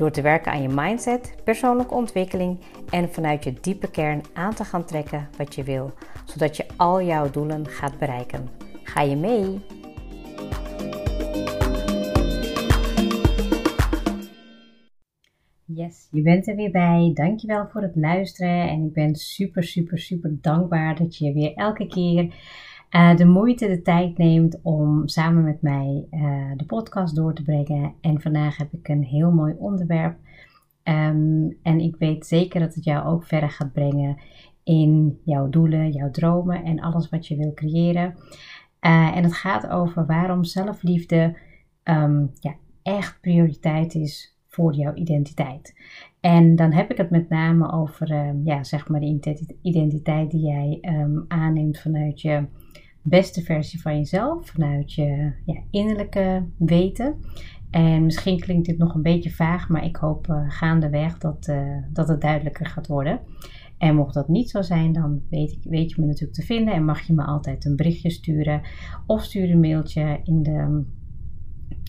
Door 0.00 0.10
te 0.10 0.22
werken 0.22 0.52
aan 0.52 0.62
je 0.62 0.68
mindset, 0.68 1.34
persoonlijke 1.44 1.94
ontwikkeling 1.94 2.58
en 2.90 3.12
vanuit 3.12 3.44
je 3.44 3.52
diepe 3.60 3.90
kern 3.90 4.22
aan 4.32 4.54
te 4.54 4.64
gaan 4.64 4.84
trekken 4.84 5.28
wat 5.36 5.54
je 5.54 5.62
wil, 5.62 5.92
zodat 6.24 6.56
je 6.56 6.66
al 6.76 7.02
jouw 7.02 7.30
doelen 7.30 7.66
gaat 7.66 7.98
bereiken. 7.98 8.48
Ga 8.82 9.00
je 9.00 9.16
mee? 9.16 9.60
Yes, 15.64 16.08
je 16.10 16.22
bent 16.22 16.48
er 16.48 16.56
weer 16.56 16.70
bij. 16.70 17.10
Dankjewel 17.14 17.68
voor 17.68 17.82
het 17.82 17.96
luisteren 17.96 18.68
en 18.68 18.84
ik 18.84 18.92
ben 18.92 19.14
super, 19.14 19.64
super, 19.64 19.98
super 19.98 20.38
dankbaar 20.40 20.96
dat 20.96 21.16
je 21.16 21.32
weer 21.32 21.54
elke 21.54 21.86
keer 21.86 22.34
uh, 22.90 23.16
de 23.16 23.26
moeite, 23.26 23.68
de 23.68 23.82
tijd 23.82 24.18
neemt 24.18 24.60
om 24.62 25.08
samen 25.08 25.44
met 25.44 25.62
mij 25.62 26.06
uh, 26.10 26.50
de 26.56 26.64
podcast 26.64 27.14
door 27.16 27.34
te 27.34 27.42
brengen. 27.42 27.94
En 28.00 28.20
vandaag 28.20 28.56
heb 28.56 28.72
ik 28.72 28.88
een 28.88 29.04
heel 29.04 29.30
mooi 29.30 29.54
onderwerp. 29.58 30.18
Um, 30.84 31.58
en 31.62 31.80
ik 31.80 31.96
weet 31.98 32.26
zeker 32.26 32.60
dat 32.60 32.74
het 32.74 32.84
jou 32.84 33.06
ook 33.06 33.24
verder 33.24 33.50
gaat 33.50 33.72
brengen 33.72 34.16
in 34.64 35.20
jouw 35.24 35.48
doelen, 35.48 35.90
jouw 35.90 36.10
dromen 36.10 36.64
en 36.64 36.80
alles 36.80 37.08
wat 37.08 37.26
je 37.26 37.36
wil 37.36 37.54
creëren. 37.54 38.14
Uh, 38.80 39.16
en 39.16 39.22
het 39.22 39.34
gaat 39.34 39.68
over 39.68 40.06
waarom 40.06 40.44
zelfliefde 40.44 41.36
um, 41.84 42.30
ja, 42.40 42.54
echt 42.82 43.20
prioriteit 43.20 43.94
is 43.94 44.38
voor 44.50 44.74
jouw 44.74 44.94
identiteit. 44.94 45.74
En 46.20 46.56
dan 46.56 46.72
heb 46.72 46.90
ik 46.90 46.96
het 46.96 47.10
met 47.10 47.28
name 47.28 47.72
over 47.72 48.28
um, 48.28 48.40
ja, 48.44 48.64
zeg 48.64 48.88
maar 48.88 49.00
de 49.00 49.56
identiteit 49.62 50.30
die 50.30 50.40
jij 50.40 50.78
um, 50.80 51.24
aanneemt 51.28 51.78
vanuit 51.78 52.20
je 52.20 52.46
beste 53.02 53.42
versie 53.42 53.80
van 53.80 53.96
jezelf, 53.96 54.46
vanuit 54.46 54.92
je 54.92 55.32
ja, 55.44 55.60
innerlijke 55.70 56.44
weten. 56.56 57.14
En 57.70 58.04
misschien 58.04 58.40
klinkt 58.40 58.66
dit 58.66 58.78
nog 58.78 58.94
een 58.94 59.02
beetje 59.02 59.30
vaag, 59.30 59.68
maar 59.68 59.84
ik 59.84 59.96
hoop 59.96 60.26
uh, 60.26 60.44
gaandeweg 60.48 61.18
dat, 61.18 61.46
uh, 61.50 61.76
dat 61.92 62.08
het 62.08 62.20
duidelijker 62.20 62.66
gaat 62.66 62.86
worden. 62.86 63.20
En 63.78 63.94
mocht 63.94 64.14
dat 64.14 64.28
niet 64.28 64.50
zo 64.50 64.62
zijn, 64.62 64.92
dan 64.92 65.22
weet, 65.30 65.52
ik, 65.52 65.60
weet 65.62 65.90
je 65.90 66.00
me 66.00 66.06
natuurlijk 66.06 66.34
te 66.34 66.46
vinden 66.46 66.74
en 66.74 66.84
mag 66.84 67.00
je 67.00 67.12
me 67.12 67.24
altijd 67.24 67.64
een 67.64 67.76
berichtje 67.76 68.10
sturen 68.10 68.60
of 69.06 69.22
stuur 69.22 69.50
een 69.50 69.60
mailtje 69.60 70.20
in 70.24 70.42
de, 70.42 70.84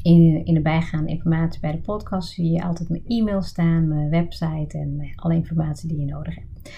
in, 0.03 0.45
in 0.45 0.53
de 0.53 0.61
bijgaande 0.61 1.09
informatie 1.09 1.61
bij 1.61 1.71
de 1.71 1.81
podcast. 1.81 2.33
Zie 2.33 2.51
je 2.51 2.63
altijd 2.63 2.89
mijn 2.89 3.03
e-mail 3.07 3.41
staan, 3.41 3.87
mijn 3.87 4.09
website 4.09 4.77
en 4.77 4.97
uh, 4.99 5.11
alle 5.15 5.35
informatie 5.35 5.87
die 5.87 5.99
je 5.99 6.05
nodig 6.05 6.35
hebt. 6.35 6.71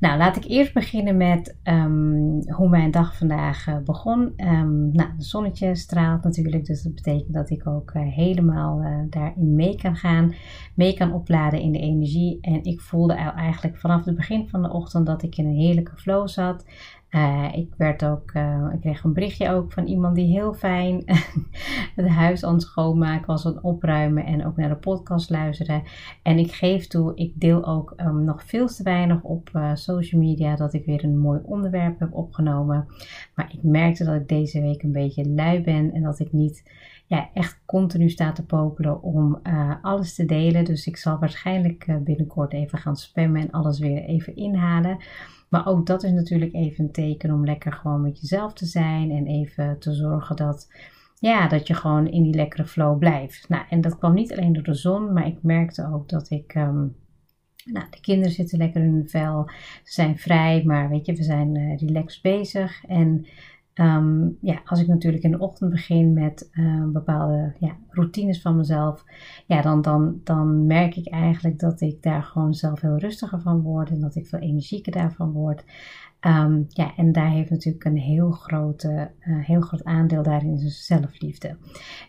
Nou, 0.00 0.18
laat 0.18 0.36
ik 0.36 0.44
eerst 0.44 0.74
beginnen 0.74 1.16
met 1.16 1.56
um, 1.64 2.50
hoe 2.50 2.68
mijn 2.68 2.90
dag 2.90 3.16
vandaag 3.16 3.66
uh, 3.66 3.76
begon. 3.84 4.20
Um, 4.36 4.90
nou, 4.92 5.10
het 5.16 5.24
zonnetje 5.24 5.74
straalt 5.74 6.22
natuurlijk, 6.22 6.64
dus 6.64 6.82
dat 6.82 6.94
betekent 6.94 7.34
dat 7.34 7.50
ik 7.50 7.66
ook 7.66 7.92
uh, 7.94 8.02
helemaal 8.02 8.82
daarin 9.10 9.54
mee 9.54 9.76
kan 9.76 9.96
gaan, 9.96 10.34
mee 10.74 10.94
kan 10.94 11.12
opladen 11.12 11.60
in 11.60 11.72
de 11.72 11.78
energie. 11.78 12.38
En 12.40 12.64
ik 12.64 12.80
voelde 12.80 13.14
eigenlijk 13.14 13.76
vanaf 13.76 14.04
het 14.04 14.16
begin 14.16 14.48
van 14.48 14.62
de 14.62 14.72
ochtend 14.72 15.06
dat 15.06 15.22
ik 15.22 15.36
in 15.36 15.46
een 15.46 15.58
heerlijke 15.58 15.96
flow 15.96 16.28
zat. 16.28 16.64
Uh, 17.14 17.48
ik, 17.52 17.74
werd 17.76 18.04
ook, 18.04 18.32
uh, 18.34 18.66
ik 18.72 18.80
kreeg 18.80 19.04
een 19.04 19.12
berichtje 19.12 19.50
ook 19.50 19.72
van 19.72 19.86
iemand 19.86 20.14
die 20.14 20.26
heel 20.26 20.54
fijn 20.54 21.02
het 21.96 22.08
huis 22.08 22.44
aan 22.44 22.52
het 22.52 22.62
schoonmaken 22.62 23.26
was, 23.26 23.46
aan 23.46 23.54
het 23.54 23.62
opruimen 23.62 24.24
en 24.24 24.46
ook 24.46 24.56
naar 24.56 24.68
de 24.68 24.76
podcast 24.76 25.30
luisteren. 25.30 25.82
En 26.22 26.38
ik 26.38 26.52
geef 26.52 26.86
toe, 26.86 27.12
ik 27.14 27.32
deel 27.34 27.66
ook 27.66 27.92
um, 27.96 28.24
nog 28.24 28.44
veel 28.44 28.66
te 28.66 28.82
weinig 28.82 29.22
op 29.22 29.50
uh, 29.52 29.74
social 29.74 30.20
media 30.20 30.56
dat 30.56 30.72
ik 30.72 30.84
weer 30.84 31.04
een 31.04 31.18
mooi 31.18 31.40
onderwerp 31.44 31.98
heb 31.98 32.14
opgenomen. 32.14 32.86
Maar 33.34 33.52
ik 33.52 33.62
merkte 33.62 34.04
dat 34.04 34.14
ik 34.14 34.28
deze 34.28 34.60
week 34.60 34.82
een 34.82 34.92
beetje 34.92 35.28
lui 35.28 35.62
ben 35.62 35.92
en 35.92 36.02
dat 36.02 36.18
ik 36.18 36.32
niet 36.32 36.62
ja, 37.06 37.30
echt 37.34 37.62
continu 37.66 38.08
sta 38.08 38.32
te 38.32 38.44
popelen 38.44 39.02
om 39.02 39.40
alles 39.82 40.14
te 40.14 40.24
delen. 40.24 40.64
Dus 40.64 40.86
ik 40.86 40.96
zal 40.96 41.18
waarschijnlijk 41.18 42.04
binnenkort 42.04 42.52
even 42.52 42.78
gaan 42.78 42.96
spammen 42.96 43.40
en 43.40 43.50
alles 43.50 43.78
weer 43.78 44.02
even 44.02 44.36
inhalen. 44.36 44.98
Maar 45.48 45.66
ook 45.66 45.86
dat 45.86 46.02
is 46.02 46.12
natuurlijk 46.12 46.54
even 46.54 46.84
een 46.84 46.92
teken 46.92 47.30
om 47.30 47.44
lekker 47.44 47.72
gewoon 47.72 48.00
met 48.00 48.20
jezelf 48.20 48.52
te 48.52 48.66
zijn 48.66 49.10
en 49.10 49.26
even 49.26 49.78
te 49.78 49.92
zorgen 49.92 50.36
dat, 50.36 50.72
ja, 51.18 51.48
dat 51.48 51.66
je 51.66 51.74
gewoon 51.74 52.08
in 52.08 52.22
die 52.22 52.34
lekkere 52.34 52.64
flow 52.64 52.98
blijft. 52.98 53.48
Nou, 53.48 53.64
en 53.70 53.80
dat 53.80 53.98
kwam 53.98 54.14
niet 54.14 54.32
alleen 54.32 54.52
door 54.52 54.62
de 54.62 54.74
zon, 54.74 55.12
maar 55.12 55.26
ik 55.26 55.42
merkte 55.42 55.90
ook 55.92 56.08
dat 56.08 56.30
ik. 56.30 56.54
Um, 56.54 56.96
nou, 57.64 57.86
de 57.90 58.00
kinderen 58.00 58.32
zitten 58.32 58.58
lekker 58.58 58.82
in 58.82 58.92
hun 58.92 59.08
vel. 59.08 59.48
Ze 59.84 59.92
zijn 59.92 60.18
vrij, 60.18 60.64
maar 60.64 60.88
weet 60.88 61.06
je, 61.06 61.14
we 61.14 61.22
zijn 61.22 61.54
uh, 61.54 61.78
relaxed 61.78 62.22
bezig. 62.22 62.84
En 62.84 63.26
Um, 63.80 64.38
ja, 64.40 64.60
als 64.64 64.80
ik 64.80 64.86
natuurlijk 64.86 65.24
in 65.24 65.30
de 65.30 65.38
ochtend 65.38 65.70
begin 65.70 66.12
met 66.12 66.50
uh, 66.52 66.84
bepaalde 66.84 67.54
ja, 67.58 67.76
routines 67.88 68.40
van 68.40 68.56
mezelf, 68.56 69.04
ja, 69.46 69.62
dan, 69.62 69.82
dan, 69.82 70.20
dan 70.24 70.66
merk 70.66 70.96
ik 70.96 71.08
eigenlijk 71.08 71.58
dat 71.58 71.80
ik 71.80 72.02
daar 72.02 72.22
gewoon 72.22 72.54
zelf 72.54 72.80
heel 72.80 72.98
rustiger 72.98 73.40
van 73.40 73.60
word 73.60 73.90
en 73.90 74.00
dat 74.00 74.14
ik 74.14 74.26
veel 74.26 74.38
energieker 74.38 74.92
daarvan 74.92 75.32
word. 75.32 75.64
Um, 76.26 76.66
ja, 76.68 76.96
en 76.96 77.12
daar 77.12 77.30
heeft 77.30 77.50
natuurlijk 77.50 77.84
een 77.84 77.96
heel, 77.98 78.30
grote, 78.30 79.10
uh, 79.20 79.44
heel 79.44 79.60
groot 79.60 79.84
aandeel 79.84 80.22
daarin 80.22 80.52
is 80.52 80.86
zelfliefde. 80.86 81.56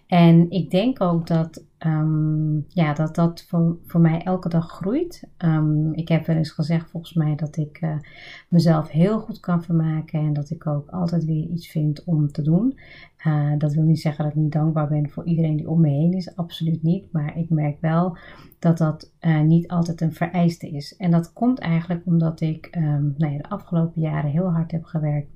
En 0.08 0.50
ik 0.50 0.70
denk 0.70 1.02
ook 1.02 1.28
dat 1.28 1.64
um, 1.85 2.66
ja, 2.68 2.94
dat, 2.94 3.16
dat 3.16 3.46
voor, 3.47 3.78
voor 3.85 4.01
mij 4.01 4.22
elke 4.22 4.50
dag 4.50 4.72
groeit. 4.72 5.29
Um, 5.38 5.94
ik 5.94 6.07
heb 6.07 6.25
wel 6.25 6.35
eens 6.35 6.51
gezegd 6.51 6.90
volgens 6.90 7.13
mij 7.13 7.35
dat 7.35 7.57
ik 7.57 7.81
uh, 7.81 7.96
mezelf 8.50 8.90
heel 8.90 9.19
goed 9.19 9.40
kan 9.40 9.63
vermaken 9.63 10.19
en 10.19 10.34
dat 10.34 10.50
ik 10.50 10.68
ook 10.68 10.90
altijd 10.90 11.25
weer 11.25 11.47
iets 11.50 11.68
vind 11.68 12.03
om 12.03 12.31
te 12.31 12.41
doen. 12.41 12.79
Uh, 13.28 13.51
dat 13.57 13.73
wil 13.73 13.84
niet 13.84 14.01
zeggen 14.01 14.23
dat 14.23 14.34
ik 14.34 14.40
niet 14.40 14.51
dankbaar 14.51 14.88
ben 14.88 15.09
voor 15.09 15.25
iedereen 15.25 15.56
die 15.56 15.69
om 15.69 15.81
me 15.81 15.90
heen 15.90 16.13
is, 16.13 16.35
absoluut 16.35 16.84
niet. 16.84 17.12
Maar 17.12 17.38
ik 17.38 17.50
merk 17.50 17.81
wel 17.81 18.17
dat 18.66 18.78
dat 18.78 19.12
uh, 19.22 19.42
niet 19.42 19.68
altijd 19.68 20.02
een 20.02 20.14
vereiste 20.14 20.70
is. 20.70 20.96
En 20.96 21.12
dat 21.12 21.34
komt 21.34 21.59
eigenlijk 21.59 22.06
omdat 22.06 22.42
ik 22.42 22.76
um, 22.78 23.14
nou 23.18 23.34
ja, 23.34 23.38
de 23.38 23.50
afgelopen 23.50 24.02
jaren 24.02 24.31
heel 24.31 24.52
hard 24.52 24.72
heb 24.72 24.84
gewerkt 24.84 25.30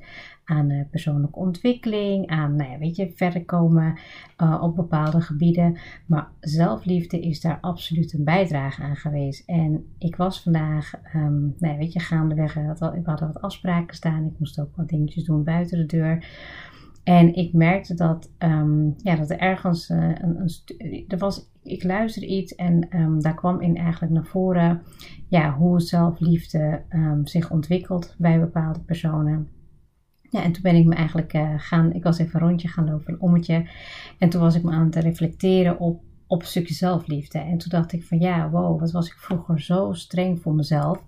aan 0.46 0.70
uh, 0.70 0.84
persoonlijke 0.92 1.40
ontwikkeling, 1.40 2.28
aan 2.28 2.56
nou 2.56 2.72
ja, 2.72 2.78
weet 2.78 2.96
je, 2.96 3.12
verder 3.16 3.46
komen 3.46 3.98
uh, 4.38 4.60
op 4.62 4.76
bepaalde 4.76 5.22
gebieden. 5.22 5.78
Maar 6.06 6.28
zelfliefde 6.40 7.20
is 7.20 7.42
daar 7.42 7.58
absoluut 7.62 8.14
een 8.14 8.24
bijdrage 8.24 8.82
aan 8.82 8.96
geweest. 8.96 9.50
En 9.50 9.86
ik 9.98 10.16
was 10.16 10.42
vandaag, 10.42 10.94
um, 11.16 11.56
nou 11.60 11.74
ja, 11.74 11.78
weet 11.78 11.94
je, 11.94 12.00
gaandeweg, 12.00 12.54
we 12.54 13.02
hadden 13.04 13.04
wat 13.04 13.42
afspraken 13.42 13.96
staan. 13.96 14.26
Ik 14.26 14.40
moest 14.40 14.60
ook 14.60 14.76
wat 14.76 14.90
dingetjes 14.90 15.24
doen 15.24 15.44
buiten 15.44 15.78
de 15.78 15.86
deur. 15.86 16.28
En 17.04 17.36
ik 17.36 17.54
merkte 17.54 17.94
dat, 17.94 18.32
um, 18.40 18.94
ja, 18.98 19.16
dat 19.16 19.30
er 19.30 19.40
ergens 19.40 19.90
een, 19.90 20.40
een 20.40 21.06
er 21.08 21.18
was, 21.18 21.49
ik 21.64 21.84
luisterde 21.84 22.28
iets 22.28 22.56
en 22.56 22.88
um, 22.96 23.22
daar 23.22 23.36
kwam 23.36 23.62
in 23.62 23.78
eigenlijk 23.78 24.14
naar 24.14 24.26
voren 24.26 24.82
ja, 25.28 25.54
hoe 25.54 25.82
zelfliefde 25.82 26.82
um, 26.90 27.28
zich 27.28 27.52
ontwikkelt 27.52 28.16
bij 28.18 28.40
bepaalde 28.40 28.80
personen. 28.80 29.48
Ja, 30.30 30.44
en 30.44 30.52
toen 30.52 30.62
ben 30.62 30.76
ik 30.76 30.86
me 30.86 30.96
eigenlijk 30.96 31.34
uh, 31.34 31.54
gaan, 31.58 31.94
ik 31.94 32.04
was 32.04 32.18
even 32.18 32.42
een 32.42 32.48
rondje 32.48 32.68
gaan 32.68 32.90
lopen, 32.90 33.14
een 33.14 33.22
ommetje. 33.22 33.70
En 34.18 34.30
toen 34.30 34.42
was 34.42 34.56
ik 34.56 34.64
me 34.64 34.72
aan 34.72 34.86
het 34.86 34.96
reflecteren 34.96 35.80
op, 35.80 36.02
op 36.28 36.42
een 36.42 36.48
stukje 36.48 36.74
zelfliefde. 36.74 37.40
En 37.40 37.58
toen 37.58 37.70
dacht 37.70 37.94
ik 37.94 38.04
van 38.04 38.20
ja, 38.20 38.50
wow, 38.50 38.80
wat 38.80 38.92
was 38.92 39.08
ik 39.08 39.18
vroeger 39.18 39.62
zo 39.62 39.94
streng 39.94 40.42
voor 40.42 40.54
mezelf. 40.54 41.04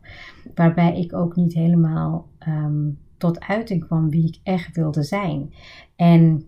Waarbij 0.55 0.99
ik 0.99 1.13
ook 1.13 1.35
niet 1.35 1.53
helemaal 1.53 2.29
um, 2.47 2.99
tot 3.17 3.39
uiting 3.39 3.85
kwam 3.85 4.09
wie 4.09 4.27
ik 4.27 4.39
echt 4.43 4.75
wilde 4.75 5.03
zijn. 5.03 5.53
En 5.95 6.45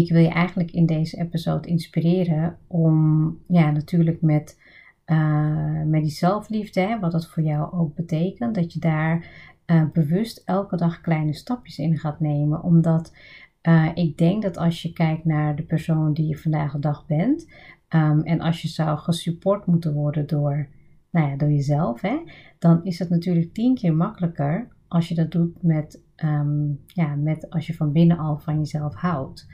ik 0.00 0.12
wil 0.12 0.22
je 0.22 0.28
eigenlijk 0.28 0.70
in 0.70 0.86
deze 0.86 1.18
episode 1.18 1.68
inspireren 1.68 2.58
om, 2.66 3.38
ja, 3.48 3.70
natuurlijk 3.70 4.22
met, 4.22 4.60
uh, 5.06 5.82
met 5.82 6.02
die 6.02 6.10
zelfliefde, 6.10 6.80
hè, 6.80 6.98
wat 6.98 7.12
dat 7.12 7.28
voor 7.28 7.42
jou 7.42 7.72
ook 7.72 7.94
betekent, 7.94 8.54
dat 8.54 8.72
je 8.72 8.80
daar 8.80 9.26
uh, 9.66 9.84
bewust 9.92 10.42
elke 10.44 10.76
dag 10.76 11.00
kleine 11.00 11.34
stapjes 11.34 11.78
in 11.78 11.98
gaat 11.98 12.20
nemen. 12.20 12.62
Omdat 12.62 13.16
uh, 13.62 13.90
ik 13.94 14.18
denk 14.18 14.42
dat 14.42 14.56
als 14.56 14.82
je 14.82 14.92
kijkt 14.92 15.24
naar 15.24 15.56
de 15.56 15.62
persoon 15.62 16.12
die 16.12 16.28
je 16.28 16.38
vandaag 16.38 16.72
de 16.72 16.78
dag 16.78 17.06
bent, 17.06 17.46
um, 17.88 18.22
en 18.22 18.40
als 18.40 18.62
je 18.62 18.68
zou 18.68 18.98
gesupport 18.98 19.66
moeten 19.66 19.94
worden 19.94 20.26
door, 20.26 20.68
nou 21.10 21.28
ja, 21.28 21.36
door 21.36 21.50
jezelf, 21.50 22.00
hè, 22.00 22.16
dan 22.58 22.84
is 22.84 22.98
het 22.98 23.08
natuurlijk 23.08 23.54
tien 23.54 23.74
keer 23.74 23.94
makkelijker 23.94 24.68
als 24.88 25.08
je 25.08 25.14
dat 25.14 25.30
doet 25.30 25.62
met 25.62 26.02
ehm, 26.22 26.70
ja, 26.86 27.14
met 27.14 27.50
als 27.50 27.66
je 27.66 27.74
van 27.74 27.92
binnen 27.92 28.18
al 28.18 28.38
van 28.38 28.58
jezelf 28.58 28.94
houdt. 28.94 29.46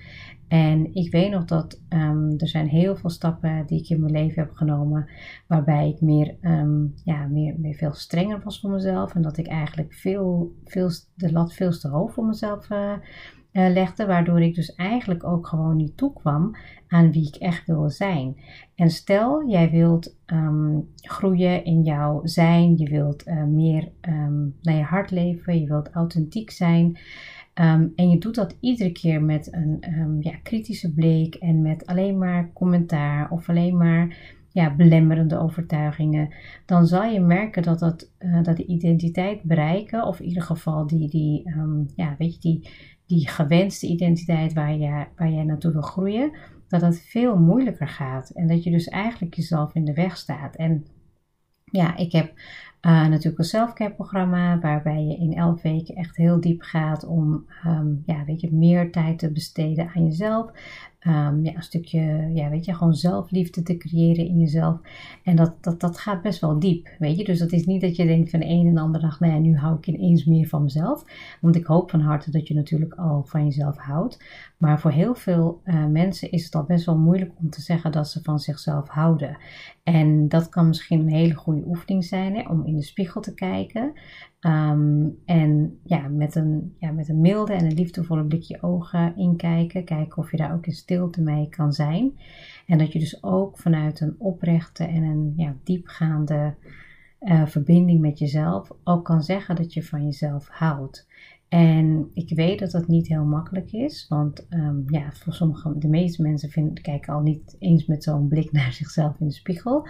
En 0.48 0.94
ik 0.94 1.10
weet 1.10 1.30
nog 1.30 1.44
dat 1.44 1.80
um, 1.88 2.34
er 2.36 2.48
zijn 2.48 2.68
heel 2.68 2.96
veel 2.96 3.10
stappen 3.10 3.66
die 3.66 3.78
ik 3.78 3.88
in 3.88 4.00
mijn 4.00 4.12
leven 4.12 4.42
heb 4.42 4.52
genomen, 4.54 5.08
waarbij 5.46 5.88
ik 5.88 6.00
meer, 6.00 6.36
um, 6.42 6.94
ja, 7.04 7.26
meer, 7.26 7.54
meer 7.58 7.74
veel 7.74 7.92
strenger 7.92 8.40
was 8.44 8.60
voor 8.60 8.70
mezelf. 8.70 9.14
En 9.14 9.22
dat 9.22 9.36
ik 9.36 9.46
eigenlijk 9.46 9.94
veel, 9.94 10.54
veel, 10.64 10.90
de 11.14 11.32
lat 11.32 11.52
veel 11.54 11.70
te 11.70 11.88
hoog 11.88 12.12
voor 12.12 12.26
mezelf 12.26 12.70
uh, 12.70 12.92
uh, 13.58 13.72
legde, 13.72 14.06
waardoor 14.06 14.40
ik 14.40 14.54
dus 14.54 14.74
eigenlijk 14.74 15.24
ook 15.24 15.46
gewoon 15.46 15.76
niet 15.76 15.96
toekwam 15.96 16.56
aan 16.88 17.12
wie 17.12 17.26
ik 17.26 17.34
echt 17.34 17.66
wil 17.66 17.90
zijn. 17.90 18.36
En 18.74 18.90
stel, 18.90 19.48
jij 19.48 19.70
wilt 19.70 20.16
um, 20.26 20.88
groeien 20.96 21.64
in 21.64 21.82
jouw 21.82 22.20
zijn, 22.24 22.76
je 22.76 22.88
wilt 22.88 23.26
uh, 23.26 23.44
meer 23.44 23.88
naar 24.62 24.74
je 24.74 24.82
hart 24.82 25.10
leven, 25.10 25.60
je 25.60 25.66
wilt 25.66 25.90
authentiek 25.90 26.50
zijn. 26.50 26.86
Um, 27.54 27.92
en 27.96 28.10
je 28.10 28.18
doet 28.18 28.34
dat 28.34 28.56
iedere 28.60 28.92
keer 28.92 29.22
met 29.22 29.52
een 29.52 30.16
ja, 30.20 30.32
kritische 30.42 30.94
blik 30.94 31.34
en 31.34 31.62
met 31.62 31.86
alleen 31.86 32.18
maar 32.18 32.50
commentaar 32.52 33.30
of 33.30 33.48
alleen 33.48 33.76
maar 33.76 34.36
ja, 34.52 34.74
belemmerende 34.76 35.38
overtuigingen, 35.38 36.34
dan 36.66 36.86
zal 36.86 37.04
je 37.04 37.20
merken 37.20 37.62
dat, 37.62 37.78
dat, 37.78 38.10
uh, 38.18 38.42
dat 38.42 38.56
de 38.56 38.66
identiteit 38.66 39.42
bereiken, 39.42 40.06
of 40.06 40.20
in 40.20 40.26
ieder 40.26 40.42
geval 40.42 40.86
die, 40.86 41.08
die, 41.08 41.52
ja, 41.96 42.14
weet 42.18 42.34
je, 42.34 42.40
die, 42.40 42.68
die 43.08 43.28
gewenste 43.28 43.86
identiteit 43.86 44.52
waar, 44.52 44.76
je, 44.76 45.06
waar 45.16 45.30
jij 45.30 45.44
naartoe 45.44 45.72
wil 45.72 45.82
groeien, 45.82 46.32
dat 46.68 46.80
dat 46.80 46.98
veel 46.98 47.38
moeilijker 47.38 47.88
gaat. 47.88 48.30
En 48.30 48.46
dat 48.46 48.64
je 48.64 48.70
dus 48.70 48.88
eigenlijk 48.88 49.34
jezelf 49.34 49.74
in 49.74 49.84
de 49.84 49.94
weg 49.94 50.16
staat. 50.16 50.56
En 50.56 50.86
ja, 51.64 51.96
ik 51.96 52.12
heb 52.12 52.32
uh, 52.86 53.06
natuurlijk 53.06 53.38
een 53.38 53.44
selfcare 53.44 53.94
programma 53.94 54.58
waarbij 54.58 55.04
je 55.04 55.16
in 55.16 55.34
elf 55.34 55.62
weken 55.62 55.94
echt 55.94 56.16
heel 56.16 56.40
diep 56.40 56.62
gaat 56.62 57.06
om 57.06 57.46
um, 57.66 58.02
ja, 58.06 58.24
weet 58.24 58.40
je, 58.40 58.52
meer 58.52 58.92
tijd 58.92 59.18
te 59.18 59.32
besteden 59.32 59.90
aan 59.94 60.04
jezelf. 60.04 60.50
Um, 61.08 61.44
ja, 61.44 61.54
een 61.54 61.62
stukje, 61.62 62.30
ja, 62.34 62.50
weet 62.50 62.64
je, 62.64 62.74
gewoon 62.74 62.94
zelfliefde 62.94 63.62
te 63.62 63.76
creëren 63.76 64.26
in 64.26 64.38
jezelf. 64.38 64.80
En 65.24 65.36
dat, 65.36 65.54
dat, 65.60 65.80
dat 65.80 65.98
gaat 65.98 66.22
best 66.22 66.40
wel 66.40 66.58
diep, 66.58 66.88
weet 66.98 67.18
je. 67.18 67.24
Dus 67.24 67.38
dat 67.38 67.52
is 67.52 67.66
niet 67.66 67.80
dat 67.80 67.96
je 67.96 68.06
denkt 68.06 68.30
van 68.30 68.40
de 68.40 68.46
een 68.46 68.66
en 68.66 68.74
de 68.74 68.80
andere 68.80 69.04
dag, 69.04 69.20
nou 69.20 69.32
ja, 69.32 69.38
nu 69.38 69.56
hou 69.56 69.76
ik 69.76 69.86
ineens 69.86 70.24
meer 70.24 70.46
van 70.46 70.62
mezelf. 70.62 71.04
Want 71.40 71.56
ik 71.56 71.64
hoop 71.64 71.90
van 71.90 72.00
harte 72.00 72.30
dat 72.30 72.48
je 72.48 72.54
natuurlijk 72.54 72.94
al 72.94 73.22
van 73.26 73.44
jezelf 73.44 73.76
houdt. 73.76 74.24
Maar 74.56 74.80
voor 74.80 74.90
heel 74.90 75.14
veel 75.14 75.60
uh, 75.64 75.86
mensen 75.86 76.30
is 76.30 76.44
het 76.44 76.54
al 76.54 76.64
best 76.64 76.86
wel 76.86 76.98
moeilijk 76.98 77.32
om 77.34 77.50
te 77.50 77.60
zeggen 77.60 77.92
dat 77.92 78.08
ze 78.08 78.22
van 78.22 78.38
zichzelf 78.38 78.88
houden. 78.88 79.36
En 79.82 80.28
dat 80.28 80.48
kan 80.48 80.68
misschien 80.68 81.00
een 81.00 81.12
hele 81.12 81.34
goede 81.34 81.66
oefening 81.66 82.04
zijn 82.04 82.36
hè, 82.36 82.48
om 82.48 82.66
in 82.66 82.76
de 82.76 82.82
spiegel 82.82 83.20
te 83.20 83.34
kijken. 83.34 83.92
Um, 84.40 85.18
en 85.24 85.78
ja 85.84 86.08
met, 86.08 86.34
een, 86.34 86.74
ja, 86.78 86.90
met 86.90 87.08
een 87.08 87.20
milde 87.20 87.52
en 87.52 87.64
een 87.64 87.74
liefdevolle 87.74 88.24
blikje 88.24 88.62
ogen 88.62 89.16
inkijken. 89.16 89.84
Kijken 89.84 90.18
of 90.18 90.30
je 90.30 90.36
daar 90.36 90.54
ook 90.54 90.66
in 90.66 90.72
stilte 90.72 91.22
mee 91.22 91.48
kan 91.48 91.72
zijn. 91.72 92.18
En 92.66 92.78
dat 92.78 92.92
je 92.92 92.98
dus 92.98 93.22
ook 93.22 93.58
vanuit 93.58 94.00
een 94.00 94.14
oprechte 94.18 94.84
en 94.84 95.02
een 95.02 95.32
ja, 95.36 95.56
diepgaande 95.64 96.54
uh, 97.20 97.46
verbinding 97.46 98.00
met 98.00 98.18
jezelf 98.18 98.70
ook 98.84 99.04
kan 99.04 99.22
zeggen 99.22 99.56
dat 99.56 99.72
je 99.72 99.82
van 99.82 100.04
jezelf 100.04 100.48
houdt. 100.48 101.06
En 101.48 102.10
ik 102.14 102.34
weet 102.34 102.58
dat 102.58 102.70
dat 102.70 102.88
niet 102.88 103.08
heel 103.08 103.24
makkelijk 103.24 103.72
is, 103.72 104.06
want 104.08 104.46
um, 104.50 104.84
ja, 104.86 105.12
voor 105.12 105.32
sommige, 105.32 105.78
de 105.78 105.88
meeste 105.88 106.22
mensen 106.22 106.72
kijken 106.72 107.14
al 107.14 107.20
niet 107.20 107.56
eens 107.58 107.86
met 107.86 108.04
zo'n 108.04 108.28
blik 108.28 108.52
naar 108.58 108.72
zichzelf 108.72 109.20
in 109.20 109.26
de 109.26 109.32
spiegel. 109.32 109.88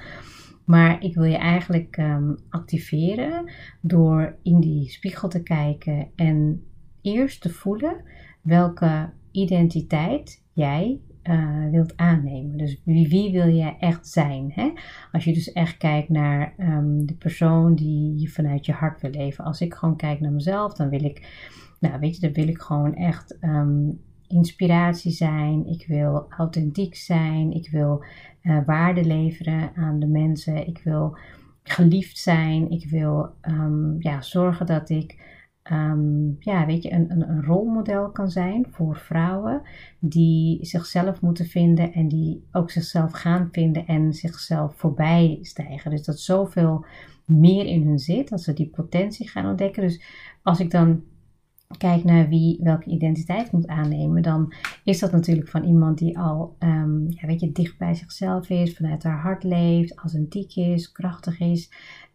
Maar 0.68 1.02
ik 1.02 1.14
wil 1.14 1.24
je 1.24 1.36
eigenlijk 1.36 1.96
um, 1.96 2.36
activeren 2.48 3.50
door 3.80 4.36
in 4.42 4.60
die 4.60 4.90
spiegel 4.90 5.28
te 5.28 5.42
kijken 5.42 6.08
en 6.16 6.64
eerst 7.02 7.40
te 7.40 7.48
voelen 7.48 8.02
welke 8.42 9.10
identiteit 9.30 10.44
jij 10.52 11.00
uh, 11.24 11.70
wilt 11.70 11.96
aannemen. 11.96 12.56
Dus 12.56 12.82
wie, 12.84 13.08
wie 13.08 13.32
wil 13.32 13.48
jij 13.48 13.76
echt 13.78 14.06
zijn? 14.06 14.50
Hè? 14.54 14.72
Als 15.12 15.24
je 15.24 15.32
dus 15.32 15.52
echt 15.52 15.76
kijkt 15.76 16.08
naar 16.08 16.54
um, 16.58 17.06
de 17.06 17.14
persoon 17.14 17.74
die 17.74 18.18
je 18.20 18.28
vanuit 18.28 18.66
je 18.66 18.72
hart 18.72 19.00
wil 19.00 19.10
leven. 19.10 19.44
Als 19.44 19.60
ik 19.60 19.74
gewoon 19.74 19.96
kijk 19.96 20.20
naar 20.20 20.32
mezelf, 20.32 20.74
dan 20.74 20.88
wil 20.88 21.04
ik, 21.04 21.28
nou 21.80 22.00
weet 22.00 22.14
je, 22.14 22.20
dan 22.20 22.32
wil 22.32 22.48
ik 22.48 22.60
gewoon 22.60 22.94
echt 22.94 23.38
um, 23.40 24.00
inspiratie 24.26 25.12
zijn. 25.12 25.66
Ik 25.66 25.86
wil 25.86 26.26
authentiek 26.28 26.94
zijn. 26.94 27.52
Ik 27.52 27.70
wil 27.70 28.04
uh, 28.48 28.58
waarde 28.66 29.04
leveren 29.04 29.70
aan 29.74 29.98
de 29.98 30.06
mensen. 30.06 30.66
Ik 30.66 30.80
wil 30.84 31.16
geliefd 31.62 32.18
zijn. 32.18 32.70
Ik 32.70 32.90
wil 32.90 33.30
um, 33.42 33.96
ja, 33.98 34.22
zorgen 34.22 34.66
dat 34.66 34.90
ik 34.90 35.36
um, 35.72 36.36
ja, 36.38 36.66
weet 36.66 36.82
je, 36.82 36.92
een, 36.92 37.10
een, 37.10 37.28
een, 37.28 37.44
rolmodel 37.44 38.10
kan 38.10 38.30
zijn 38.30 38.66
voor 38.70 38.96
vrouwen 38.96 39.62
die 39.98 40.66
zichzelf 40.66 41.20
moeten 41.20 41.46
vinden 41.46 41.92
en 41.92 42.08
die 42.08 42.46
ook 42.52 42.70
zichzelf 42.70 43.12
gaan 43.12 43.48
vinden 43.52 43.86
en 43.86 44.12
zichzelf 44.12 44.74
voorbij 44.76 45.38
stijgen. 45.42 45.90
Dus 45.90 46.04
dat 46.04 46.20
zoveel 46.20 46.84
meer 47.24 47.66
in 47.66 47.86
hun 47.86 47.98
zit, 47.98 48.28
dat 48.28 48.40
ze 48.40 48.52
die 48.52 48.68
potentie 48.68 49.28
gaan 49.28 49.46
ontdekken. 49.46 49.82
Dus 49.82 50.02
als 50.42 50.60
ik 50.60 50.70
dan 50.70 51.02
kijk 51.76 52.04
naar 52.04 52.28
wie 52.28 52.58
welke 52.62 52.90
identiteit 52.90 53.52
moet 53.52 53.66
aannemen, 53.66 54.22
dan 54.22 54.52
is 54.84 54.98
dat 54.98 55.12
natuurlijk 55.12 55.48
van 55.48 55.64
iemand 55.64 55.98
die 55.98 56.18
al 56.18 56.56
um, 56.58 57.06
ja, 57.08 57.26
weet 57.26 57.40
je, 57.40 57.52
dicht 57.52 57.78
bij 57.78 57.94
zichzelf 57.94 58.50
is, 58.50 58.76
vanuit 58.76 59.02
haar 59.02 59.20
hart 59.20 59.44
leeft, 59.44 59.98
authentiek 59.98 60.56
is, 60.56 60.92
krachtig 60.92 61.40
is, 61.40 61.70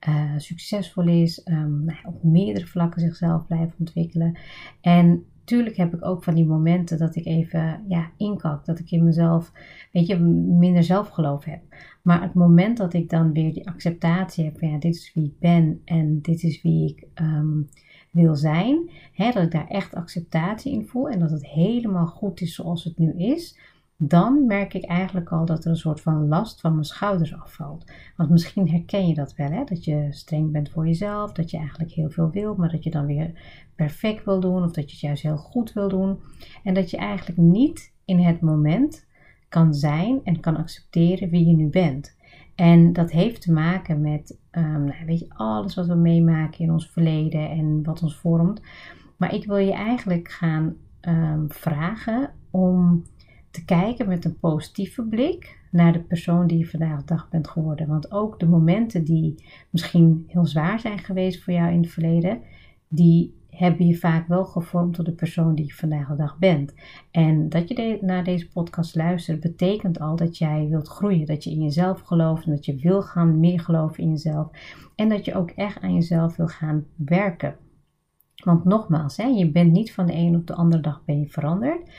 uh, 0.09 0.31
succesvol 0.38 1.07
is, 1.07 1.41
um, 1.45 1.85
op 2.03 2.23
meerdere 2.23 2.65
vlakken 2.65 3.01
zichzelf 3.01 3.47
blijft 3.47 3.75
ontwikkelen. 3.79 4.38
En 4.81 5.25
tuurlijk 5.44 5.75
heb 5.75 5.94
ik 5.94 6.05
ook 6.05 6.23
van 6.23 6.35
die 6.35 6.45
momenten 6.45 6.97
dat 6.97 7.15
ik 7.15 7.25
even 7.25 7.83
ja, 7.88 8.11
inkak, 8.17 8.65
dat 8.65 8.79
ik 8.79 8.91
in 8.91 9.03
mezelf, 9.03 9.51
weet 9.91 10.07
je, 10.07 10.19
minder 10.59 10.83
zelfgeloof 10.83 11.45
heb. 11.45 11.61
Maar 12.01 12.21
het 12.21 12.33
moment 12.33 12.77
dat 12.77 12.94
ik 12.94 13.09
dan 13.09 13.33
weer 13.33 13.53
die 13.53 13.67
acceptatie 13.67 14.45
heb 14.45 14.59
van 14.59 14.69
ja, 14.69 14.77
dit 14.77 14.95
is 14.95 15.11
wie 15.13 15.25
ik 15.25 15.39
ben 15.39 15.81
en 15.85 16.21
dit 16.21 16.44
is 16.44 16.61
wie 16.61 16.89
ik 16.89 17.07
um, 17.21 17.69
wil 18.13 18.36
zijn, 18.36 18.89
hè, 19.13 19.31
dat 19.31 19.44
ik 19.44 19.51
daar 19.51 19.68
echt 19.68 19.95
acceptatie 19.95 20.71
in 20.71 20.86
voel 20.86 21.10
en 21.10 21.19
dat 21.19 21.31
het 21.31 21.48
helemaal 21.48 22.07
goed 22.07 22.42
is 22.42 22.56
zoals 22.56 22.83
het 22.83 22.98
nu 22.98 23.13
is, 23.13 23.57
dan 23.98 24.45
merk 24.45 24.74
ik 24.74 24.83
eigenlijk 24.83 25.31
al 25.31 25.45
dat 25.45 25.63
er 25.63 25.69
een 25.69 25.77
soort 25.77 26.01
van 26.01 26.27
last 26.27 26.62
van 26.62 26.71
mijn 26.71 26.86
schouders 26.86 27.33
afvalt. 27.36 27.92
Want 28.18 28.30
misschien 28.30 28.69
herken 28.69 29.07
je 29.07 29.13
dat 29.13 29.36
wel, 29.36 29.51
hè? 29.51 29.63
dat 29.63 29.86
je 29.86 30.07
streng 30.10 30.51
bent 30.51 30.69
voor 30.69 30.88
jezelf, 30.88 31.31
dat 31.31 31.51
je 31.51 31.57
eigenlijk 31.57 31.92
heel 31.92 32.10
veel 32.10 32.30
wil, 32.30 32.56
maar 32.56 32.71
dat 32.71 32.83
je 32.83 32.89
dan 32.89 33.06
weer 33.06 33.31
perfect 33.75 34.25
wil 34.25 34.39
doen 34.39 34.63
of 34.63 34.71
dat 34.71 34.86
je 34.86 34.92
het 34.92 35.00
juist 35.00 35.24
heel 35.24 35.38
goed 35.38 35.74
wil 35.74 35.89
doen. 35.89 36.19
En 36.63 36.74
dat 36.74 36.89
je 36.89 36.98
eigenlijk 36.98 37.39
niet 37.39 37.94
in 38.06 38.20
het 38.20 38.41
moment 38.41 39.05
kan 39.50 39.74
zijn 39.74 40.20
en 40.24 40.39
kan 40.39 40.58
accepteren 40.58 41.29
wie 41.29 41.46
je 41.46 41.55
nu 41.55 41.67
bent. 41.67 42.15
En 42.55 42.93
dat 42.93 43.12
heeft 43.12 43.41
te 43.41 43.51
maken 43.51 44.01
met 44.01 44.38
um, 44.51 44.91
weet 45.05 45.19
je, 45.19 45.29
alles 45.29 45.75
wat 45.75 45.86
we 45.86 45.95
meemaken 45.95 46.60
in 46.60 46.72
ons 46.72 46.89
verleden 46.89 47.50
en 47.50 47.83
wat 47.83 48.03
ons 48.03 48.15
vormt. 48.15 48.62
Maar 49.17 49.33
ik 49.33 49.45
wil 49.45 49.57
je 49.57 49.74
eigenlijk 49.74 50.31
gaan 50.31 50.75
um, 51.01 51.45
vragen 51.51 52.31
om 52.51 53.03
te 53.51 53.65
kijken 53.65 54.07
met 54.07 54.25
een 54.25 54.39
positieve 54.39 55.03
blik 55.03 55.60
naar 55.72 55.93
de 55.93 56.00
persoon 56.00 56.48
die 56.48 56.57
je 56.57 56.67
vandaag 56.67 57.00
de 57.00 57.05
dag 57.05 57.29
bent 57.29 57.48
geworden. 57.48 57.88
Want 57.88 58.12
ook 58.12 58.39
de 58.39 58.48
momenten 58.48 59.03
die 59.03 59.36
misschien 59.69 60.25
heel 60.27 60.45
zwaar 60.45 60.79
zijn 60.79 61.00
geweest 61.00 61.43
voor 61.43 61.53
jou 61.53 61.72
in 61.72 61.81
het 61.81 61.91
verleden, 61.91 62.41
die 62.88 63.33
hebben 63.55 63.88
je 63.88 63.95
vaak 63.98 64.27
wel 64.27 64.45
gevormd 64.45 64.93
tot 64.93 65.05
de 65.05 65.12
persoon 65.12 65.55
die 65.55 65.65
je 65.65 65.74
vandaag 65.74 66.07
de 66.07 66.15
dag 66.15 66.38
bent. 66.38 66.74
En 67.12 67.50
dat 67.50 67.67
je 67.69 67.98
naar 68.01 68.24
deze 68.24 68.50
podcast 68.50 68.95
luistert, 68.95 69.39
betekent 69.39 70.00
al 70.00 70.15
dat 70.15 70.38
jij 70.38 70.67
wilt 70.69 70.88
groeien. 70.88 71.25
Dat 71.25 71.43
je 71.43 71.50
in 71.50 71.62
jezelf 71.62 72.01
gelooft 72.01 72.45
en 72.45 72.51
dat 72.51 72.65
je 72.65 72.75
wil 72.75 73.01
gaan 73.01 73.39
meer 73.39 73.60
geloven 73.60 74.03
in 74.03 74.10
jezelf. 74.10 74.50
En 74.95 75.10
dat 75.10 75.25
je 75.25 75.36
ook 75.36 75.50
echt 75.50 75.81
aan 75.81 75.93
jezelf 75.93 76.36
wil 76.36 76.48
gaan 76.48 76.86
werken. 76.95 77.55
Want 78.43 78.63
nogmaals, 78.63 79.17
hè, 79.17 79.25
je 79.25 79.51
bent 79.51 79.72
niet 79.72 79.93
van 79.93 80.05
de 80.05 80.13
een 80.13 80.36
op 80.36 80.48
de 80.48 80.55
andere 80.55 80.81
dag 80.81 81.01
ben 81.05 81.19
je 81.19 81.27
veranderd. 81.27 81.89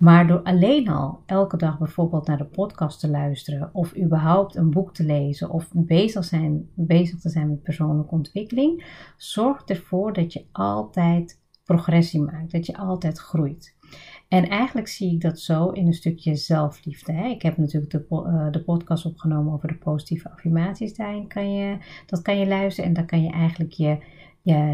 Maar 0.00 0.26
door 0.26 0.42
alleen 0.42 0.88
al 0.88 1.22
elke 1.26 1.56
dag 1.56 1.78
bijvoorbeeld 1.78 2.26
naar 2.26 2.38
de 2.38 2.44
podcast 2.44 3.00
te 3.00 3.08
luisteren, 3.10 3.70
of 3.72 3.96
überhaupt 3.96 4.56
een 4.56 4.70
boek 4.70 4.94
te 4.94 5.04
lezen, 5.04 5.50
of 5.50 5.68
bezig, 5.72 6.24
zijn, 6.24 6.70
bezig 6.74 7.20
te 7.20 7.28
zijn 7.28 7.48
met 7.48 7.62
persoonlijke 7.62 8.14
ontwikkeling, 8.14 8.84
zorgt 9.16 9.70
ervoor 9.70 10.12
dat 10.12 10.32
je 10.32 10.44
altijd 10.52 11.42
progressie 11.64 12.20
maakt, 12.20 12.52
dat 12.52 12.66
je 12.66 12.76
altijd 12.76 13.18
groeit. 13.18 13.76
En 14.28 14.48
eigenlijk 14.48 14.88
zie 14.88 15.14
ik 15.14 15.20
dat 15.20 15.40
zo 15.40 15.68
in 15.68 15.86
een 15.86 15.92
stukje 15.92 16.36
zelfliefde. 16.36 17.12
Hè. 17.12 17.28
Ik 17.28 17.42
heb 17.42 17.56
natuurlijk 17.56 17.92
de, 17.92 18.06
uh, 18.10 18.50
de 18.50 18.62
podcast 18.64 19.06
opgenomen 19.06 19.52
over 19.52 19.68
de 19.68 19.78
positieve 19.78 20.30
affirmaties. 20.30 20.94
Daarin 20.94 21.26
kan 21.26 21.52
je, 21.52 21.76
dat 22.06 22.22
kan 22.22 22.38
je 22.38 22.46
luisteren 22.46 22.88
en 22.88 22.96
dan 22.96 23.06
kan 23.06 23.22
je 23.22 23.30
eigenlijk 23.30 23.72
je, 23.72 23.98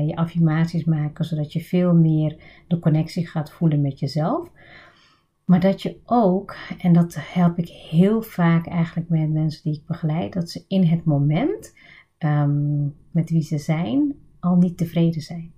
je 0.06 0.16
affirmaties 0.16 0.84
maken, 0.84 1.24
zodat 1.24 1.52
je 1.52 1.60
veel 1.60 1.94
meer 1.94 2.36
de 2.68 2.78
connectie 2.78 3.26
gaat 3.26 3.52
voelen 3.52 3.80
met 3.80 3.98
jezelf. 3.98 4.50
Maar 5.46 5.60
dat 5.60 5.82
je 5.82 6.00
ook, 6.04 6.56
en 6.78 6.92
dat 6.92 7.16
help 7.20 7.58
ik 7.58 7.68
heel 7.68 8.22
vaak 8.22 8.66
eigenlijk 8.66 9.08
met 9.08 9.30
mensen 9.30 9.62
die 9.62 9.74
ik 9.74 9.86
begeleid, 9.86 10.32
dat 10.32 10.50
ze 10.50 10.64
in 10.68 10.84
het 10.84 11.04
moment 11.04 11.74
um, 12.18 12.94
met 13.10 13.30
wie 13.30 13.42
ze 13.42 13.58
zijn 13.58 14.14
al 14.40 14.56
niet 14.56 14.76
tevreden 14.76 15.22
zijn. 15.22 15.52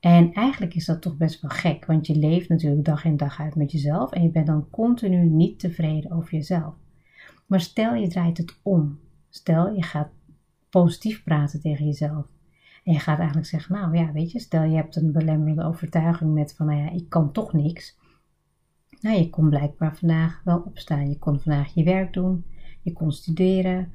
En 0.00 0.32
eigenlijk 0.32 0.74
is 0.74 0.86
dat 0.86 1.02
toch 1.02 1.16
best 1.16 1.40
wel 1.40 1.50
gek, 1.50 1.86
want 1.86 2.06
je 2.06 2.16
leeft 2.16 2.48
natuurlijk 2.48 2.84
dag 2.84 3.04
in 3.04 3.16
dag 3.16 3.40
uit 3.40 3.54
met 3.54 3.72
jezelf 3.72 4.12
en 4.12 4.22
je 4.22 4.30
bent 4.30 4.46
dan 4.46 4.70
continu 4.70 5.24
niet 5.24 5.58
tevreden 5.58 6.10
over 6.10 6.32
jezelf. 6.32 6.74
Maar 7.46 7.60
stel 7.60 7.94
je 7.94 8.08
draait 8.08 8.38
het 8.38 8.58
om. 8.62 8.98
Stel 9.28 9.74
je 9.74 9.82
gaat 9.82 10.10
positief 10.70 11.24
praten 11.24 11.60
tegen 11.60 11.86
jezelf. 11.86 12.26
En 12.84 12.92
je 12.92 12.98
gaat 12.98 13.18
eigenlijk 13.18 13.48
zeggen, 13.48 13.74
nou 13.74 13.96
ja, 13.96 14.12
weet 14.12 14.30
je, 14.30 14.38
stel 14.38 14.62
je 14.62 14.76
hebt 14.76 14.96
een 14.96 15.12
belemmerende 15.12 15.64
overtuiging 15.64 16.34
met 16.34 16.54
van, 16.54 16.66
nou 16.66 16.78
ja, 16.78 16.90
ik 16.90 17.08
kan 17.08 17.32
toch 17.32 17.52
niks. 17.52 17.98
Nou, 19.00 19.18
je 19.18 19.30
kon 19.30 19.48
blijkbaar 19.48 19.96
vandaag 19.96 20.40
wel 20.44 20.62
opstaan. 20.66 21.08
Je 21.08 21.18
kon 21.18 21.40
vandaag 21.40 21.74
je 21.74 21.84
werk 21.84 22.12
doen, 22.12 22.44
je 22.82 22.92
kon 22.92 23.12
studeren. 23.12 23.92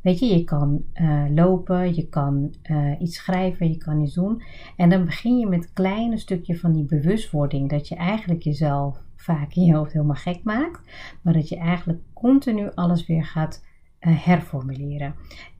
Weet 0.00 0.18
je, 0.18 0.26
je 0.26 0.44
kan 0.44 0.84
uh, 0.94 1.24
lopen, 1.30 1.94
je 1.94 2.08
kan 2.08 2.54
uh, 2.70 3.00
iets 3.00 3.16
schrijven, 3.16 3.68
je 3.68 3.76
kan 3.76 4.00
iets 4.00 4.14
doen. 4.14 4.42
En 4.76 4.90
dan 4.90 5.04
begin 5.04 5.38
je 5.38 5.46
met 5.46 5.64
een 5.64 5.72
kleine 5.72 6.18
stukje 6.18 6.58
van 6.58 6.72
die 6.72 6.84
bewustwording. 6.84 7.70
Dat 7.70 7.88
je 7.88 7.94
eigenlijk 7.94 8.42
jezelf 8.42 9.02
vaak 9.16 9.54
in 9.54 9.64
je 9.64 9.74
hoofd 9.74 9.92
helemaal 9.92 10.14
gek 10.14 10.42
maakt. 10.44 10.80
Maar 11.22 11.32
dat 11.32 11.48
je 11.48 11.56
eigenlijk 11.56 12.00
continu 12.12 12.70
alles 12.74 13.06
weer 13.06 13.24
gaat 13.24 13.64
uh, 14.00 14.24
herformuleren. 14.24 15.14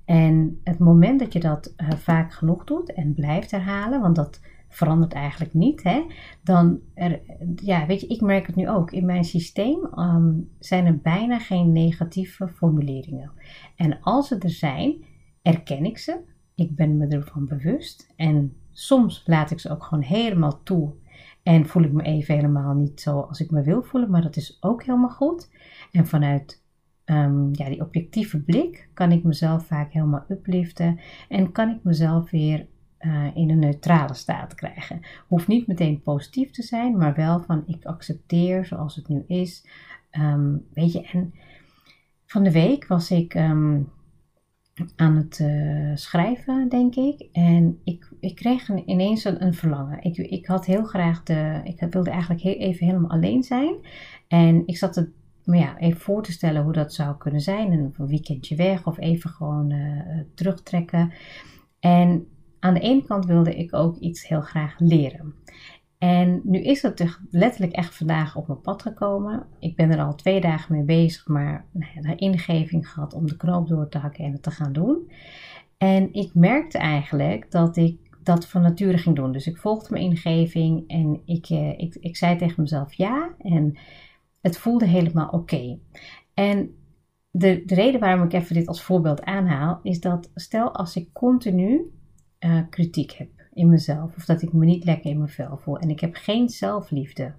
En 0.05 0.61
het 0.65 0.79
moment 0.79 1.21
dat 1.21 1.33
je 1.33 1.41
dat 1.41 1.75
vaak 1.97 2.33
genoeg 2.33 2.65
doet 2.65 2.93
en 2.93 3.15
blijft 3.15 3.51
herhalen, 3.51 4.01
want 4.01 4.17
dat 4.17 4.41
verandert 4.79 5.13
eigenlijk 5.13 5.55
niet, 5.55 5.83
hè, 5.83 6.05
dan, 6.43 6.81
er, 6.95 7.21
ja, 7.57 7.87
weet 7.87 8.01
je, 8.01 8.07
ik 8.07 8.21
merk 8.21 8.47
het 8.47 8.57
nu 8.57 8.69
ook. 8.69 8.91
In 8.91 9.07
mijn 9.07 9.25
systeem 9.25 9.99
um, 9.99 10.51
zijn 10.59 10.87
er 10.87 10.99
bijna 10.99 11.39
geen 11.39 11.73
negatieve 11.73 12.49
formuleringen. 12.49 13.33
En 13.77 14.01
als 14.01 14.29
ze 14.29 14.39
er 14.39 14.51
zijn, 14.51 15.05
erken 15.43 15.85
ik 15.85 15.99
ze. 15.99 16.21
Ik 16.55 16.77
ben 16.77 16.97
me 16.97 17.07
ervan 17.07 17.47
bewust. 17.47 18.13
En 18.17 18.57
soms 18.73 19.23
laat 19.27 19.51
ik 19.51 19.61
ze 19.61 19.71
ook 19.71 19.85
gewoon 19.85 20.05
helemaal 20.05 20.63
toe. 20.63 20.95
En 21.43 21.67
voel 21.67 21.83
ik 21.83 21.93
me 21.93 22.03
even 22.03 22.35
helemaal 22.35 22.75
niet 22.75 23.01
zo 23.01 23.21
als 23.21 23.41
ik 23.41 23.51
me 23.51 23.63
wil 23.63 23.83
voelen, 23.83 24.11
maar 24.11 24.23
dat 24.23 24.37
is 24.37 24.57
ook 24.61 24.85
helemaal 24.85 25.11
goed. 25.11 25.51
En 25.93 26.07
vanuit 26.07 26.63
um, 27.05 27.49
ja, 27.53 27.69
die 27.69 27.81
objectieve 27.81 28.43
blik 28.43 28.89
kan 28.95 29.13
ik 29.13 29.25
mezelf 29.25 29.67
vaak 29.67 29.93
helemaal 29.93 30.25
upliften 30.29 31.01
en 31.29 31.53
kan 31.53 31.69
ik 31.69 31.83
mezelf 31.83 32.31
weer 32.31 32.67
uh, 33.01 33.37
in 33.37 33.51
een 33.51 33.59
neutrale 33.59 34.15
staat 34.15 34.55
krijgen. 34.55 35.01
Hoeft 35.27 35.49
niet 35.49 35.67
meteen 35.67 36.03
positief 36.03 36.51
te 36.51 36.63
zijn, 36.63 36.97
maar 36.97 37.15
wel 37.15 37.41
van 37.41 37.63
ik 37.67 37.85
accepteer 37.85 38.65
zoals 38.65 38.97
het 38.97 39.09
nu 39.09 39.25
is. 39.27 39.67
Um, 40.13 40.67
weet 40.75 40.93
je, 40.93 41.03
en 41.03 41.35
van 42.27 42.43
de 42.43 42.53
week 42.53 42.87
was 42.87 43.11
ik 43.11 43.35
um, 43.35 43.89
aan 44.97 45.17
het 45.17 45.39
uh, 45.39 45.97
schrijven, 45.97 46.69
denk 46.69 46.95
ik. 46.95 47.29
En 47.33 47.81
ik, 47.85 48.09
ik 48.21 48.35
kreeg 48.35 48.69
een, 48.69 48.91
ineens 48.91 49.25
een, 49.25 49.43
een, 49.43 49.55
verlangen. 49.55 50.03
Ik, 50.03 50.17
ik 50.17 50.47
had 50.47 50.67
heel 50.67 50.85
graag 50.85 51.23
de. 51.23 51.61
Ik 51.65 51.87
wilde 51.91 52.11
eigenlijk 52.11 52.41
heel, 52.41 52.57
even 52.57 52.87
helemaal 52.87 53.11
alleen 53.11 53.43
zijn. 53.43 53.75
En 54.29 54.63
ik 54.67 54.77
zat 54.77 54.95
het 54.95 55.11
maar 55.49 55.59
ja, 55.59 55.79
even 55.79 56.01
voor 56.01 56.23
te 56.23 56.33
stellen 56.33 56.63
hoe 56.63 56.73
dat 56.73 56.95
zou 56.95 57.17
kunnen 57.17 57.41
zijn. 57.41 57.73
Een 57.73 58.07
weekendje 58.07 58.57
weg 58.57 58.87
of 58.87 58.99
even 58.99 59.31
gewoon 59.31 59.71
uh, 59.71 60.21
terugtrekken. 60.35 61.13
En 61.81 62.27
aan 62.61 62.75
de 62.75 62.81
ene 62.81 63.05
kant 63.05 63.27
wilde 63.27 63.57
ik 63.57 63.75
ook 63.75 63.97
iets 63.97 64.29
heel 64.29 64.41
graag 64.41 64.75
leren. 64.79 65.35
En 65.99 66.41
nu 66.45 66.59
is 66.59 66.83
het 66.83 67.19
letterlijk 67.31 67.73
echt 67.73 67.95
vandaag 67.95 68.37
op 68.37 68.47
mijn 68.47 68.61
pad 68.61 68.83
gekomen. 68.83 69.47
Ik 69.59 69.77
ben 69.77 69.91
er 69.91 70.01
al 70.01 70.15
twee 70.15 70.41
dagen 70.41 70.75
mee 70.75 70.85
bezig, 70.85 71.27
maar 71.27 71.65
nou 71.73 71.93
ja, 71.95 72.01
de 72.01 72.17
ingeving 72.17 72.89
gehad 72.89 73.15
om 73.15 73.27
de 73.27 73.37
knoop 73.37 73.69
door 73.69 73.89
te 73.89 73.99
hakken 73.99 74.25
en 74.25 74.33
het 74.33 74.43
te 74.43 74.51
gaan 74.51 74.73
doen. 74.73 75.11
En 75.79 76.13
ik 76.13 76.35
merkte 76.35 76.79
eigenlijk 76.79 77.51
dat 77.51 77.77
ik 77.77 77.99
dat 78.23 78.47
van 78.47 78.63
nature 78.63 78.99
ging 78.99 79.17
doen. 79.17 79.33
Dus 79.33 79.47
ik 79.47 79.57
volgde 79.57 79.89
mijn 79.91 80.05
ingeving 80.05 80.89
en 80.89 81.21
ik, 81.25 81.47
eh, 81.47 81.79
ik, 81.79 81.95
ik 81.95 82.17
zei 82.17 82.37
tegen 82.37 82.63
mezelf 82.63 82.93
ja. 82.93 83.35
En 83.39 83.77
het 84.41 84.59
voelde 84.59 84.87
helemaal 84.87 85.29
oké. 85.29 85.79
En 86.35 86.75
de, 87.31 87.63
de 87.67 87.75
reden 87.75 88.01
waarom 88.01 88.25
ik 88.25 88.33
even 88.33 88.55
dit 88.55 88.67
als 88.67 88.83
voorbeeld 88.83 89.23
aanhaal, 89.23 89.81
is 89.83 90.01
dat 90.01 90.31
stel 90.35 90.75
als 90.75 90.97
ik 90.97 91.13
continu 91.13 91.93
uh, 92.41 92.61
kritiek 92.71 93.13
heb 93.13 93.29
in 93.53 93.69
mezelf 93.69 94.17
of 94.17 94.25
dat 94.25 94.43
ik 94.43 94.53
me 94.53 94.65
niet 94.65 94.85
lekker 94.85 95.11
in 95.11 95.19
mijn 95.19 95.31
vel 95.31 95.57
voel 95.57 95.79
en 95.79 95.91
ik 95.91 96.01
heb 96.01 96.15
geen 96.15 96.49
zelfliefde, 96.49 97.35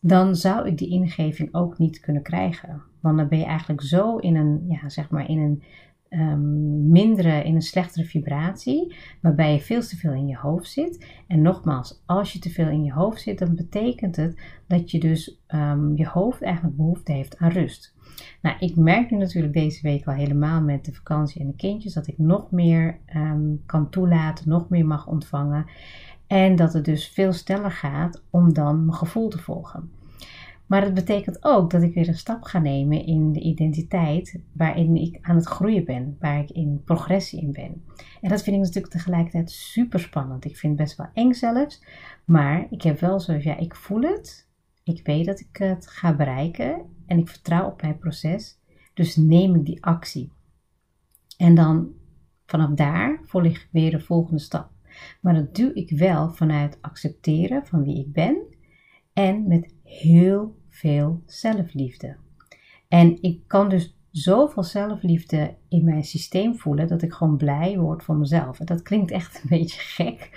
dan 0.00 0.36
zou 0.36 0.66
ik 0.68 0.78
die 0.78 0.90
ingeving 0.90 1.54
ook 1.54 1.78
niet 1.78 2.00
kunnen 2.00 2.22
krijgen. 2.22 2.82
Want 3.00 3.16
dan 3.18 3.28
ben 3.28 3.38
je 3.38 3.44
eigenlijk 3.44 3.82
zo 3.82 4.16
in 4.16 4.36
een, 4.36 4.64
ja, 4.68 4.88
zeg 4.88 5.10
maar 5.10 5.28
in 5.28 5.38
een 5.38 5.62
um, 6.16 6.90
mindere, 6.90 7.44
in 7.44 7.54
een 7.54 7.62
slechtere 7.62 8.04
vibratie, 8.04 8.94
waarbij 9.20 9.52
je 9.52 9.60
veel 9.60 9.80
te 9.80 9.96
veel 9.96 10.12
in 10.12 10.26
je 10.26 10.36
hoofd 10.36 10.70
zit. 10.70 11.06
En 11.26 11.42
nogmaals, 11.42 12.02
als 12.06 12.32
je 12.32 12.38
te 12.38 12.50
veel 12.50 12.68
in 12.68 12.84
je 12.84 12.92
hoofd 12.92 13.20
zit, 13.20 13.38
dan 13.38 13.54
betekent 13.54 14.16
het 14.16 14.40
dat 14.66 14.90
je 14.90 15.00
dus 15.00 15.40
um, 15.48 15.96
je 15.96 16.06
hoofd 16.06 16.42
eigenlijk 16.42 16.76
behoefte 16.76 17.12
heeft 17.12 17.38
aan 17.38 17.50
rust. 17.50 17.94
Nou, 18.42 18.56
ik 18.58 18.76
merk 18.76 19.10
nu 19.10 19.18
natuurlijk 19.18 19.52
deze 19.52 19.82
week 19.82 20.06
al 20.06 20.14
helemaal 20.14 20.60
met 20.60 20.84
de 20.84 20.92
vakantie 20.92 21.40
en 21.40 21.46
de 21.46 21.56
kindjes 21.56 21.94
dat 21.94 22.06
ik 22.06 22.18
nog 22.18 22.50
meer 22.50 22.98
um, 23.16 23.62
kan 23.66 23.90
toelaten, 23.90 24.48
nog 24.48 24.68
meer 24.68 24.86
mag 24.86 25.06
ontvangen. 25.06 25.66
En 26.26 26.56
dat 26.56 26.72
het 26.72 26.84
dus 26.84 27.08
veel 27.08 27.32
sneller 27.32 27.70
gaat 27.70 28.22
om 28.30 28.52
dan 28.52 28.84
mijn 28.84 28.96
gevoel 28.96 29.28
te 29.28 29.38
volgen. 29.38 29.90
Maar 30.66 30.82
het 30.82 30.94
betekent 30.94 31.44
ook 31.44 31.70
dat 31.70 31.82
ik 31.82 31.94
weer 31.94 32.08
een 32.08 32.14
stap 32.14 32.42
ga 32.42 32.58
nemen 32.58 33.06
in 33.06 33.32
de 33.32 33.40
identiteit 33.40 34.40
waarin 34.52 34.96
ik 34.96 35.18
aan 35.20 35.36
het 35.36 35.46
groeien 35.46 35.84
ben, 35.84 36.16
waar 36.20 36.38
ik 36.38 36.50
in 36.50 36.82
progressie 36.84 37.40
in 37.40 37.52
ben. 37.52 37.84
En 38.20 38.28
dat 38.28 38.42
vind 38.42 38.56
ik 38.56 38.62
natuurlijk 38.62 38.92
tegelijkertijd 38.92 39.50
super 39.50 40.00
spannend. 40.00 40.44
Ik 40.44 40.56
vind 40.56 40.78
het 40.78 40.86
best 40.86 40.98
wel 40.98 41.08
eng 41.12 41.32
zelfs, 41.32 41.84
maar 42.24 42.66
ik 42.70 42.82
heb 42.82 43.00
wel 43.00 43.20
zoals 43.20 43.44
ja, 43.44 43.56
ik 43.56 43.74
voel 43.74 44.02
het. 44.02 44.48
Ik 44.82 45.06
weet 45.06 45.26
dat 45.26 45.40
ik 45.40 45.56
het 45.56 45.86
ga 45.86 46.14
bereiken 46.16 46.82
en 47.06 47.18
ik 47.18 47.28
vertrouw 47.28 47.66
op 47.66 47.82
mijn 47.82 47.98
proces. 47.98 48.58
Dus 48.94 49.16
neem 49.16 49.54
ik 49.54 49.64
die 49.64 49.84
actie. 49.84 50.32
En 51.36 51.54
dan 51.54 51.92
vanaf 52.46 52.70
daar 52.70 53.18
volg 53.22 53.44
ik 53.44 53.68
weer 53.72 53.90
de 53.90 54.00
volgende 54.00 54.40
stap. 54.40 54.70
Maar 55.20 55.34
dat 55.34 55.54
doe 55.54 55.74
ik 55.74 55.90
wel 55.98 56.30
vanuit 56.30 56.78
accepteren 56.80 57.66
van 57.66 57.82
wie 57.82 57.98
ik 57.98 58.12
ben 58.12 58.42
en 59.12 59.48
met 59.48 59.73
heel 59.84 60.56
veel 60.68 61.22
zelfliefde. 61.26 62.16
En 62.88 63.22
ik 63.22 63.40
kan 63.46 63.68
dus 63.68 63.96
zoveel 64.10 64.62
zelfliefde 64.62 65.54
in 65.68 65.84
mijn 65.84 66.04
systeem 66.04 66.56
voelen 66.56 66.88
dat 66.88 67.02
ik 67.02 67.12
gewoon 67.12 67.36
blij 67.36 67.78
word 67.78 68.02
van 68.02 68.18
mezelf. 68.18 68.60
En 68.60 68.66
dat 68.66 68.82
klinkt 68.82 69.10
echt 69.10 69.34
een 69.42 69.48
beetje 69.58 69.80
gek, 69.80 70.30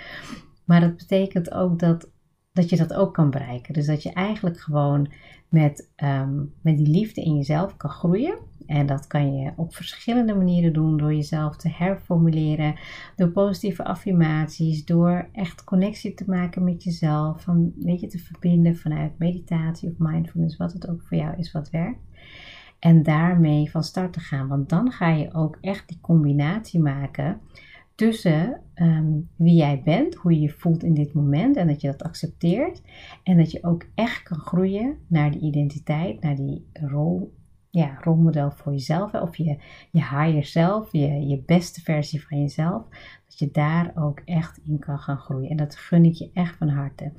maar 0.64 0.80
dat 0.80 0.96
betekent 0.96 1.52
ook 1.52 1.78
dat 1.78 2.10
dat 2.58 2.70
je 2.70 2.76
dat 2.76 2.94
ook 2.94 3.14
kan 3.14 3.30
bereiken. 3.30 3.74
Dus 3.74 3.86
dat 3.86 4.02
je 4.02 4.12
eigenlijk 4.12 4.60
gewoon 4.60 5.08
met, 5.48 5.90
um, 5.96 6.52
met 6.60 6.76
die 6.76 6.88
liefde 6.88 7.22
in 7.22 7.36
jezelf 7.36 7.76
kan 7.76 7.90
groeien. 7.90 8.38
En 8.66 8.86
dat 8.86 9.06
kan 9.06 9.36
je 9.36 9.52
op 9.56 9.74
verschillende 9.74 10.34
manieren 10.34 10.72
doen. 10.72 10.96
Door 10.96 11.14
jezelf 11.14 11.56
te 11.56 11.68
herformuleren. 11.68 12.74
Door 13.16 13.28
positieve 13.28 13.84
affirmaties. 13.84 14.84
Door 14.84 15.28
echt 15.32 15.64
connectie 15.64 16.14
te 16.14 16.24
maken 16.26 16.64
met 16.64 16.82
jezelf. 16.82 17.42
Van, 17.42 17.72
weet 17.76 18.00
je, 18.00 18.06
te 18.06 18.18
verbinden 18.18 18.76
vanuit 18.76 19.18
meditatie 19.18 19.90
of 19.90 19.94
mindfulness. 19.98 20.56
Wat 20.56 20.72
het 20.72 20.88
ook 20.88 21.02
voor 21.02 21.16
jou 21.16 21.36
is 21.36 21.52
wat 21.52 21.70
werkt. 21.70 22.00
En 22.78 23.02
daarmee 23.02 23.70
van 23.70 23.82
start 23.82 24.12
te 24.12 24.20
gaan. 24.20 24.48
Want 24.48 24.68
dan 24.68 24.90
ga 24.90 25.08
je 25.08 25.34
ook 25.34 25.58
echt 25.60 25.88
die 25.88 26.00
combinatie 26.00 26.80
maken 26.80 27.40
tussen 27.98 28.60
um, 28.74 29.28
wie 29.36 29.54
jij 29.54 29.82
bent, 29.84 30.14
hoe 30.14 30.32
je 30.32 30.40
je 30.40 30.50
voelt 30.50 30.82
in 30.82 30.94
dit 30.94 31.12
moment 31.12 31.56
en 31.56 31.66
dat 31.66 31.80
je 31.80 31.90
dat 31.90 32.02
accepteert. 32.02 32.82
En 33.22 33.36
dat 33.36 33.50
je 33.50 33.64
ook 33.64 33.86
echt 33.94 34.22
kan 34.22 34.38
groeien 34.38 34.98
naar 35.06 35.30
die 35.30 35.40
identiteit, 35.40 36.22
naar 36.22 36.36
die 36.36 36.66
rol, 36.72 37.34
ja, 37.70 37.98
rolmodel 38.00 38.50
voor 38.50 38.72
jezelf. 38.72 39.14
Of 39.14 39.36
je, 39.36 39.58
je 39.90 40.00
higher 40.00 40.44
self, 40.44 40.92
je, 40.92 41.26
je 41.26 41.42
beste 41.46 41.80
versie 41.80 42.26
van 42.26 42.40
jezelf. 42.40 42.82
Dat 43.26 43.38
je 43.38 43.50
daar 43.50 43.92
ook 43.94 44.22
echt 44.24 44.60
in 44.66 44.78
kan 44.78 44.98
gaan 44.98 45.18
groeien. 45.18 45.50
En 45.50 45.56
dat 45.56 45.76
gun 45.76 46.04
ik 46.04 46.14
je 46.14 46.30
echt 46.32 46.56
van 46.56 46.68
harte. 46.68 47.12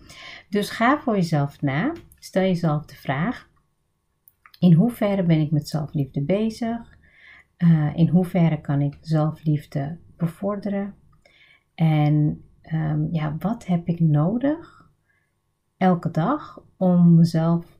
Dus 0.49 0.69
ga 0.69 0.99
voor 0.99 1.15
jezelf 1.15 1.61
na. 1.61 1.93
Stel 2.19 2.43
jezelf 2.43 2.85
de 2.85 2.95
vraag: 2.95 3.49
in 4.59 4.73
hoeverre 4.73 5.23
ben 5.23 5.39
ik 5.39 5.51
met 5.51 5.67
zelfliefde 5.69 6.21
bezig? 6.21 6.97
Uh, 7.57 7.95
in 7.95 8.07
hoeverre 8.07 8.61
kan 8.61 8.81
ik 8.81 8.97
zelfliefde 9.01 9.97
bevorderen. 10.19 10.93
En 11.75 12.43
um, 12.73 13.07
ja, 13.11 13.35
wat 13.39 13.65
heb 13.65 13.87
ik 13.87 13.99
nodig 13.99 14.89
elke 15.77 16.11
dag 16.11 16.63
om 16.77 17.15
mezelf 17.15 17.79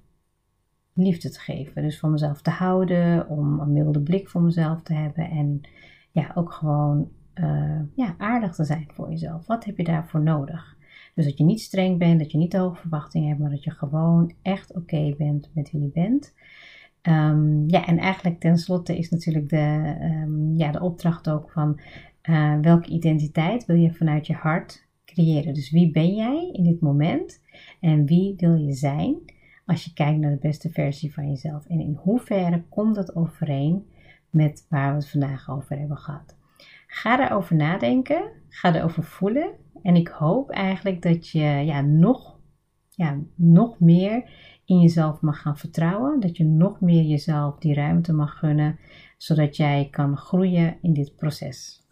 liefde 0.94 1.30
te 1.30 1.40
geven? 1.40 1.82
Dus 1.82 2.00
van 2.00 2.12
mezelf 2.12 2.42
te 2.42 2.50
houden, 2.50 3.28
om 3.28 3.60
een 3.60 3.74
milde 3.74 4.02
blik 4.02 4.30
voor 4.30 4.42
mezelf 4.42 4.82
te 4.82 4.94
hebben 4.94 5.30
en 5.30 5.62
ja, 6.12 6.32
ook 6.36 6.52
gewoon 6.52 7.10
uh, 7.36 7.82
ja, 7.96 8.16
aardig 8.18 8.56
te 8.56 8.64
zijn 8.64 8.88
voor 8.94 9.10
jezelf. 9.10 9.48
Wat 9.48 9.66
heb 9.66 9.78
je 9.78 9.84
daarvoor 9.84 10.22
nodig? 10.22 10.78
Dus 11.16 11.26
dat 11.26 11.38
je 11.38 11.44
niet 11.44 11.62
streng 11.62 11.98
bent, 11.98 12.20
dat 12.20 12.32
je 12.32 12.38
niet 12.38 12.52
te 12.52 12.58
hoge 12.58 12.76
verwachtingen 12.76 13.28
hebt, 13.28 13.40
maar 13.40 13.50
dat 13.50 13.64
je 13.64 13.72
gewoon 13.72 14.34
echt 14.42 14.76
oké 14.76 15.16
bent 15.18 15.50
met 15.54 15.72
wie 15.72 15.82
je 15.82 15.90
bent. 15.94 16.34
Um, 17.02 17.64
ja, 17.68 17.86
en 17.86 17.98
eigenlijk 17.98 18.40
tenslotte 18.40 18.98
is 18.98 19.10
natuurlijk 19.10 19.50
de, 19.50 19.96
um, 20.02 20.56
ja, 20.56 20.72
de 20.72 20.82
opdracht 20.82 21.30
ook 21.30 21.52
van 21.52 21.80
uh, 22.30 22.60
welke 22.62 22.90
identiteit 22.90 23.66
wil 23.66 23.76
je 23.76 23.94
vanuit 23.94 24.28
je 24.28 24.34
hart 24.34 24.88
creëren. 25.06 25.54
Dus 25.54 25.72
wie 25.72 25.92
ben 25.92 26.16
jij 26.16 26.50
in 26.52 26.64
dit 26.64 26.82
moment 26.82 27.42
en 27.80 28.06
wie 28.06 28.34
wil 28.38 28.56
je 28.56 28.74
zijn 28.74 29.16
als 29.66 29.86
je 29.86 29.94
kijkt 29.94 30.20
naar 30.20 30.32
de 30.32 30.48
beste 30.48 30.70
versie 30.70 31.14
van 31.14 31.28
jezelf? 31.30 31.66
En 31.66 31.80
in 31.80 32.00
hoeverre 32.02 32.64
komt 32.70 32.96
dat 32.96 33.16
overeen 33.16 33.88
met 34.30 34.66
waar 34.70 34.90
we 34.90 34.96
het 34.96 35.10
vandaag 35.10 35.50
over 35.50 35.78
hebben 35.78 35.98
gehad? 35.98 36.38
Ga 36.88 37.28
erover 37.28 37.56
nadenken, 37.56 38.32
ga 38.50 38.76
erover 38.76 39.04
voelen 39.04 39.52
en 39.84 39.96
ik 39.96 40.08
hoop 40.08 40.50
eigenlijk 40.50 41.02
dat 41.02 41.30
je 41.30 41.40
ja, 41.40 41.82
nog, 41.82 42.40
ja, 42.90 43.18
nog 43.36 43.80
meer 43.80 44.30
in 44.66 44.80
jezelf 44.80 45.22
mag 45.22 45.42
gaan 45.42 45.58
vertrouwen. 45.58 46.20
Dat 46.20 46.38
je 46.38 46.46
nog 46.46 46.82
meer 46.82 47.04
jezelf 47.04 47.58
die 47.58 47.74
ruimte 47.74 48.14
mag 48.14 48.40
gunnen, 48.40 48.80
zodat 49.18 49.56
jij 49.56 49.88
kan 49.92 50.18
groeien 50.18 50.78
in 50.82 50.94
dit 50.94 51.16
proces. 51.16 51.88